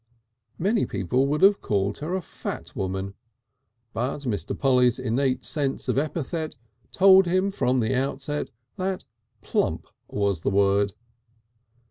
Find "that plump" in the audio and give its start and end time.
8.77-9.85